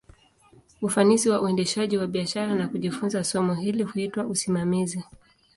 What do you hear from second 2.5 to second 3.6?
na kujifunza somo